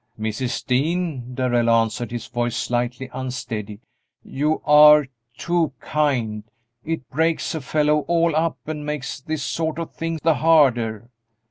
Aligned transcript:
"Mrs. 0.19 0.65
Dean," 0.65 1.35
Darrell 1.35 1.69
answered, 1.69 2.09
his 2.09 2.25
voice 2.25 2.55
slightly 2.55 3.07
unsteady, 3.13 3.81
"you 4.23 4.59
are 4.65 5.05
too 5.37 5.73
kind; 5.79 6.43
it 6.83 7.07
breaks 7.11 7.53
a 7.53 7.61
fellow 7.61 7.99
all 8.07 8.35
up 8.35 8.57
and 8.65 8.83
makes 8.83 9.21
this 9.21 9.43
sort 9.43 9.77
of 9.77 9.93
thing 9.93 10.19
the 10.23 10.33
harder!" 10.33 11.11